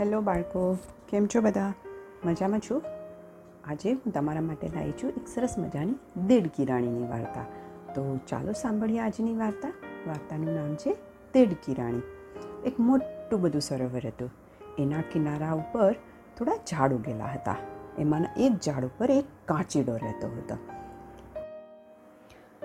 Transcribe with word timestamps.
Hello 0.00 0.20
બાળકો, 0.20 0.78
કેમ 1.08 1.26
છો 1.26 1.40
બધા? 1.40 1.72
મજામાં 2.24 2.60
છો? 2.60 2.82
આજે 3.64 3.92
હું 3.92 4.12
તમારા 4.12 4.40
માટે 4.40 4.68
લાવી 4.68 4.92
છું 4.92 5.10
એક 5.10 5.28
સરસ 5.28 5.54
મજાની 5.58 5.94
દેડકી 6.26 6.64
રાણીની 6.64 7.08
વાર્તા. 7.08 7.42
તો 7.94 8.18
ચાલો 8.28 8.52
સાંભળીએ 8.52 9.00
આજની 9.00 9.36
વાર્તા. 9.36 9.72
વાર્તાનું 10.06 10.54
નામ 10.54 10.74
છે 10.74 10.96
દેડકી 11.34 11.74
રાણી. 11.74 12.02
એક 12.66 12.80
મોટું 12.80 13.40
બધું 13.40 13.60
સરોવર 13.60 14.06
હતું. 14.06 14.30
એના 14.78 15.00
કિનારા 15.00 15.52
ઉપર 15.52 15.92
થોડા 16.38 16.52
ઝાડ 16.56 16.92
ઉગેલા 16.92 17.24
હતા. 17.24 17.56
એમાંના 17.98 18.28
એક 18.36 18.52
ઝાડ 18.52 18.84
ઉપર 18.84 19.10
એક 19.10 19.24
કાચીડો 19.44 19.96
રહેતો 19.96 20.28
હતો. 20.28 20.56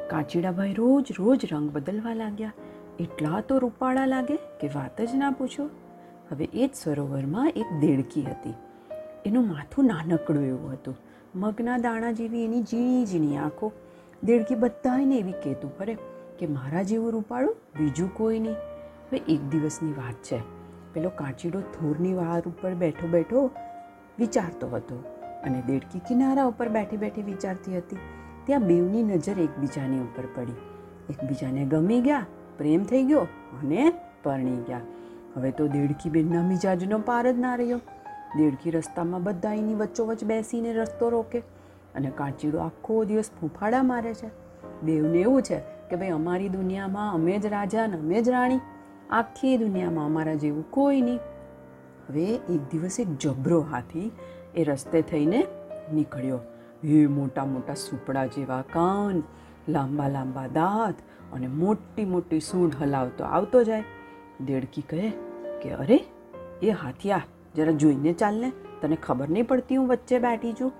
કાચીડાભાઈ 0.08 0.74
રોજ 0.74 1.08
રોજ 1.20 1.46
રંગ 1.52 1.72
બદલવા 1.72 2.14
લાગ્યા. 2.14 2.54
એટલા 3.00 3.42
તો 3.42 3.58
રૂપાળા 3.58 4.06
લાગે 4.06 4.36
કે 4.36 4.68
વાત 4.68 5.02
જ 5.02 5.16
ના 5.16 5.32
પૂછો. 5.32 5.70
હવે 6.34 6.50
એ 6.54 6.68
જ 6.68 6.70
સરોવરમાં 6.74 7.54
એક 7.56 7.80
દેડકી 7.80 8.22
હતી. 8.22 8.54
એનું 9.26 9.48
માથું 9.48 9.86
નાનકડું 9.86 10.44
એવું 10.44 10.72
હતું. 10.72 10.96
મગના 11.36 11.78
દાણા 11.78 12.12
જેવી 12.12 12.46
એની 12.46 12.62
ઝીણી 12.62 13.06
ઝીણી 13.06 13.38
આંખો. 13.38 13.72
દેડકી 14.24 14.56
બધાને 14.56 15.18
એવી 15.18 15.32
કહેતું 15.32 15.78
ફરે 15.78 15.98
કે 16.40 16.48
મારા 16.48 16.84
જેવું 16.84 17.12
રૂપાળું 17.12 17.56
બીજું 17.80 18.14
કોઈ 18.14 18.40
નહીં. 18.40 18.54
હવે 18.54 19.18
એક 19.18 19.42
દિવસની 19.50 19.92
વાત 19.92 20.14
છે. 20.14 20.40
પેલો 20.94 21.10
કાચીડો 21.10 21.60
થોરની 21.60 22.14
વાર 22.14 22.42
ઉપર 22.42 22.74
બેઠો 22.74 23.08
બેઠો 23.08 23.50
વિચારતો 24.20 24.68
હતો 24.68 25.04
અને 25.44 25.62
દેડકી 25.68 26.00
કિનારા 26.00 26.44
ઉપર 26.46 26.70
બેઠી 26.70 26.98
બેઠી 26.98 27.22
વિચારતી 27.22 27.78
હતી. 27.78 27.98
ત્યાં 28.46 28.64
બેવની 28.64 29.04
નજર 29.04 29.40
એકબીજાની 29.40 30.00
ઉપર 30.00 30.24
પડી. 30.36 30.54
એકબીજાને 31.10 31.66
ગમી 31.66 32.02
ગયા, 32.02 32.26
પ્રેમ 32.58 32.84
થઈ 32.84 33.04
ગયો 33.04 33.20
અને 33.64 33.94
પરણી 34.24 34.64
ગયા. 34.68 34.82
હવે 35.36 35.52
તો 35.52 35.68
દેડકી 35.68 36.10
બેનના 36.10 36.44
મિજાજનો 36.44 37.00
પાર 37.00 37.32
જ 37.32 37.40
ના 37.40 37.56
રહ્યો. 37.56 37.78
દેડકી 38.38 38.72
રસ્તામાં 38.72 39.24
બધા 39.24 39.54
એની 39.54 39.76
વચ્ચોવચ્ચ 39.76 40.24
બેસીને 40.24 40.74
રસ્તો 40.74 41.10
રોકે 41.10 41.40
અને 41.96 42.12
કાચીડો 42.16 42.60
આખો 42.60 43.04
દિવસ 43.04 43.30
ફૂંફાડા 43.42 43.84
મારે 43.84 44.14
છે. 44.14 44.28
દેવને 44.86 45.18
એવું 45.18 45.42
છે 45.42 45.60
કે 45.90 45.96
ભાઈ 45.96 46.10
અમારી 46.10 46.50
દુનિયામાં 46.50 47.14
અમે 47.14 47.40
જ 47.40 47.46
રાજા 47.46 47.88
ને 47.88 47.98
અમે 47.98 48.22
જ 48.22 48.30
રાણી. 48.30 48.60
આખી 49.10 49.58
દુનિયામાં 49.58 50.06
અમારા 50.06 50.34
જેવું 50.34 50.72
કોઈ 50.72 51.02
નહીં. 51.02 51.20
હવે 52.10 52.26
એક 52.36 52.70
દિવસ 52.72 53.00
એક 53.00 53.18
જબરો 53.18 53.62
હાથી 53.62 54.12
એ 54.56 54.64
રસ્તે 54.64 55.02
થઈને 55.02 55.48
નીકળ્યો. 55.94 56.40
એ 56.84 57.08
મોટા 57.08 57.46
મોટા 57.46 57.74
સુપડા 57.74 58.26
જેવા 58.26 58.62
કાન, 58.62 59.24
લાંબા 59.70 60.08
લાંબા 60.08 60.48
દાંત 60.48 60.96
અને 61.34 61.48
મોટી 61.48 62.06
મોટી 62.06 62.40
સૂંઢ 62.40 62.76
હલાવતો 62.82 63.24
આવતો 63.24 63.64
જાય. 63.64 63.84
દેડકી 64.42 64.82
કહે 64.82 65.10
કે, 65.62 65.70
અરે, 65.70 66.04
એ 66.62 66.70
હાથિયા 66.70 67.22
જરા 67.56 67.72
જોઈને 67.72 68.14
ચાલને 68.14 68.52
તને 68.82 68.96
ખબર 68.96 69.30
નહીં 69.30 69.48
પડતી 69.48 69.76
હું 69.76 69.88
વચ્ચે 69.88 70.20
બેઠી 70.20 70.54
છું. 70.54 70.72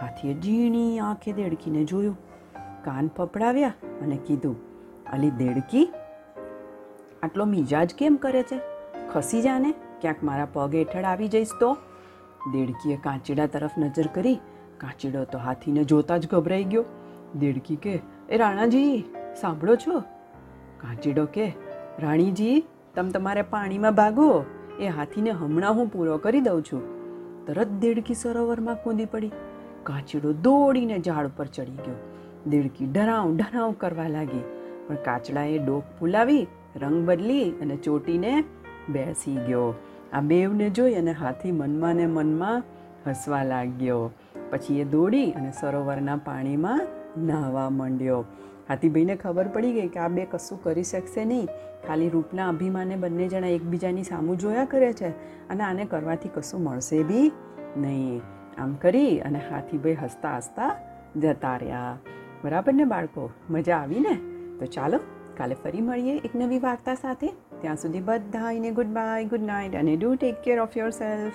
હાથીએ 0.00 0.34
ઝીણી 0.34 0.98
આંખે 0.98 1.32
દેડકીને 1.32 1.84
જોયું. 1.84 2.18
કાન 2.84 3.06
પપડાવ્યા 3.06 3.72
અને 4.02 4.18
કીધું, 4.26 4.56
અલી 5.12 5.30
દેડકી, 5.30 5.92
આટલો 7.22 7.44
મિજાજ 7.44 7.94
કેમ 7.94 8.16
કરે 8.16 8.42
છે? 8.42 8.60
ખસી 9.12 9.42
જાને 9.42 9.74
ક્યાંક 10.00 10.22
મારા 10.22 10.46
પગ 10.52 10.74
હેઠળ 10.74 11.04
આવી 11.04 11.28
જઈશ 11.28 11.48
તો. 11.60 11.76
દેડકીએ 12.52 12.96
કાંચીડા 12.96 13.46
તરફ 13.46 13.70
નજર 13.78 14.06
કરી. 14.06 14.40
કાંચીડો 14.78 15.24
તો 15.24 15.38
હાથીને 15.38 15.84
જોતા 15.84 16.16
જ 16.16 16.28
ગભરાઈ 16.30 16.64
ગયો. 16.64 16.84
દેડકી 17.38 17.76
કે, 17.76 18.00
એ 18.28 18.36
રાણાજી, 18.36 19.04
સાંભળો 19.40 19.76
છો? 19.76 20.00
કાંચીડો 20.78 21.26
કે, 21.26 21.52
રાણીજી 21.98 22.64
તમે 22.98 23.10
તમારે 23.10 23.42
પાણીમાં 23.42 23.94
ભાગો, 23.94 24.44
એ 24.80 24.86
હાથીને 24.86 25.30
હમણાં 25.30 25.74
હું 25.74 25.88
પૂરો 25.88 26.18
કરી 26.18 26.40
દઉં 26.40 26.62
છું. 26.62 26.82
તરત 27.46 27.68
દેડકી 27.68 28.14
સરોવરમાં 28.14 28.74
કૂદી 28.74 29.04
પડી. 29.04 29.32
કાચડો 29.82 30.32
દોડીને 30.32 30.98
ઝાડ 30.98 31.30
પર 31.36 31.46
ચડી 31.46 31.70
ગયો. 31.70 31.94
દેડકી 32.46 32.86
ડરાવ 32.86 33.36
ડરાવ 33.36 33.72
કરવા 33.72 34.08
લાગી. 34.08 34.42
પણ 34.88 34.94
કાચડાએ 34.94 35.58
ડોક 35.58 35.82
ફૂલાવી, 36.00 36.46
રંગ 36.76 37.08
બદલી 37.08 37.50
અને 37.50 37.76
ચોટીને 37.76 38.44
બેસી 38.88 39.36
ગયો. 39.36 39.74
આ 40.12 40.20
બેવને 40.20 40.70
જોઈ 40.70 40.94
અને 40.94 41.12
હાથી 41.12 41.52
મનમાં 41.52 41.94
ને 41.94 42.06
મનમાં 42.06 42.62
હસવા 43.06 43.42
લાગ્યો. 43.42 44.10
પછી 44.50 44.80
એ 44.80 44.84
દોડી 44.84 45.30
અને 45.30 45.52
સરોવરના 45.60 46.16
પાણીમાં 46.16 46.86
નાહવા 47.18 47.70
માંડ્યો. 47.70 48.24
હાથીભાઈને 48.68 49.16
ખબર 49.16 49.48
પડી 49.48 49.72
ગઈ 49.72 49.88
કે 49.88 50.00
આ 50.00 50.08
બે 50.08 50.24
કશું 50.24 50.62
કરી 50.62 50.82
શકશે 50.82 51.24
નહીં. 51.24 51.48
ખાલી 51.86 52.08
રૂપના 52.08 52.48
અભિમાને 52.48 52.96
બંને 52.96 53.28
જણા 53.28 53.46
એકબીજાની 53.46 54.02
સામું 54.02 54.38
જોયા 54.38 54.64
કરે 54.64 54.92
છે 54.92 55.08
અને 55.48 55.62
આને 55.64 55.84
કરવાથી 55.84 56.28
કશું 56.28 56.62
મળશે 56.62 57.02
બી 57.02 57.32
નહીં. 57.76 58.20
આમ 58.58 58.74
કરી 58.74 59.20
અને 59.20 59.38
હાથીભાઈ 59.38 59.94
હસતા 59.94 60.36
હસતા 60.36 60.76
જતા 61.16 61.56
રહ્યા. 61.56 61.98
બરાબર 62.44 62.74
ને 62.74 62.84
બાળકો? 62.84 63.30
મજા 63.50 63.76
આવી 63.76 64.00
ને? 64.00 64.14
તો 64.58 64.66
ચાલો, 64.66 65.00
કાલે 65.36 65.54
ફરી 65.54 65.80
મળીએ 65.80 66.18
એક 66.18 66.30
નવી 66.34 66.58
વાર્તા 66.58 66.94
સાથે. 66.94 67.26
ત્યાં 67.60 67.76
સુધી 67.76 68.00
બધા 68.00 68.52
ગુડ 68.52 68.86
બાય 68.86 69.24
ગુડ 69.24 69.42
નાઇટ 69.42 69.76
અને 69.76 69.96
do 69.96 70.14
take 70.14 70.42
care 70.42 70.58
of 70.58 70.76
yourself 70.90 71.32